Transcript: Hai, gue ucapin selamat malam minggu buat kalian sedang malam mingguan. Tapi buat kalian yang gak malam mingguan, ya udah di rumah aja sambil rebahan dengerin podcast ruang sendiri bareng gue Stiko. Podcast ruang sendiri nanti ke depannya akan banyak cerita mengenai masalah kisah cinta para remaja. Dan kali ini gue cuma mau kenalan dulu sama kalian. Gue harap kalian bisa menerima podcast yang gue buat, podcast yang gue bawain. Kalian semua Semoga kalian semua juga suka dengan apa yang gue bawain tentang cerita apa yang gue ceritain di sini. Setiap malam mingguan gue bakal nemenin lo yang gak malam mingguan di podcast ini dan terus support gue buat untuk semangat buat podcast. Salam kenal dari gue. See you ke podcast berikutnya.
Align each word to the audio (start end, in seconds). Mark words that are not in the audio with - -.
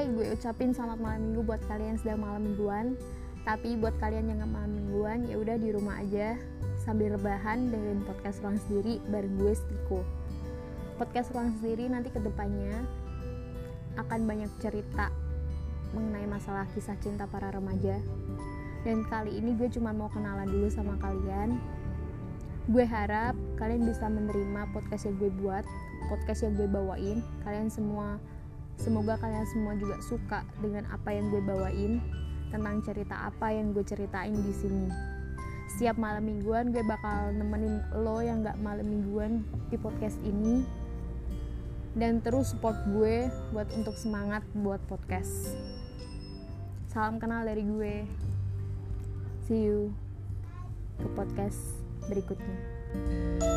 Hai, 0.00 0.08
gue 0.16 0.32
ucapin 0.32 0.72
selamat 0.72 0.96
malam 0.96 1.20
minggu 1.28 1.44
buat 1.44 1.60
kalian 1.68 2.00
sedang 2.00 2.24
malam 2.24 2.40
mingguan. 2.48 2.96
Tapi 3.44 3.76
buat 3.76 3.92
kalian 4.00 4.32
yang 4.32 4.40
gak 4.40 4.48
malam 4.48 4.72
mingguan, 4.72 5.28
ya 5.28 5.36
udah 5.36 5.60
di 5.60 5.76
rumah 5.76 6.00
aja 6.00 6.40
sambil 6.80 7.20
rebahan 7.20 7.68
dengerin 7.68 8.00
podcast 8.08 8.40
ruang 8.40 8.56
sendiri 8.64 8.96
bareng 9.12 9.36
gue 9.36 9.52
Stiko. 9.52 10.00
Podcast 10.96 11.36
ruang 11.36 11.52
sendiri 11.60 11.92
nanti 11.92 12.08
ke 12.08 12.16
depannya 12.16 12.80
akan 14.00 14.24
banyak 14.24 14.48
cerita 14.64 15.12
mengenai 15.92 16.24
masalah 16.24 16.64
kisah 16.72 16.96
cinta 17.04 17.28
para 17.28 17.52
remaja. 17.52 18.00
Dan 18.88 19.04
kali 19.04 19.36
ini 19.36 19.52
gue 19.52 19.68
cuma 19.68 19.92
mau 19.92 20.08
kenalan 20.08 20.48
dulu 20.48 20.72
sama 20.72 20.96
kalian. 20.96 21.60
Gue 22.72 22.88
harap 22.88 23.36
kalian 23.60 23.84
bisa 23.84 24.08
menerima 24.08 24.64
podcast 24.72 25.12
yang 25.12 25.20
gue 25.20 25.28
buat, 25.44 25.68
podcast 26.08 26.48
yang 26.48 26.56
gue 26.56 26.72
bawain. 26.72 27.20
Kalian 27.44 27.68
semua 27.68 28.16
Semoga 28.80 29.20
kalian 29.20 29.44
semua 29.44 29.76
juga 29.76 30.00
suka 30.00 30.40
dengan 30.64 30.88
apa 30.88 31.12
yang 31.12 31.28
gue 31.28 31.44
bawain 31.44 32.00
tentang 32.48 32.80
cerita 32.80 33.28
apa 33.28 33.52
yang 33.52 33.76
gue 33.76 33.84
ceritain 33.84 34.32
di 34.32 34.54
sini. 34.56 34.88
Setiap 35.76 36.00
malam 36.00 36.24
mingguan 36.24 36.72
gue 36.72 36.80
bakal 36.80 37.36
nemenin 37.36 37.84
lo 38.00 38.24
yang 38.24 38.40
gak 38.40 38.56
malam 38.58 38.88
mingguan 38.88 39.44
di 39.68 39.76
podcast 39.76 40.16
ini 40.24 40.64
dan 41.92 42.24
terus 42.24 42.56
support 42.56 42.78
gue 42.88 43.28
buat 43.52 43.68
untuk 43.76 43.94
semangat 44.00 44.40
buat 44.56 44.80
podcast. 44.88 45.52
Salam 46.88 47.20
kenal 47.20 47.44
dari 47.44 47.62
gue. 47.68 48.08
See 49.44 49.68
you 49.68 49.92
ke 50.96 51.08
podcast 51.12 51.84
berikutnya. 52.08 53.49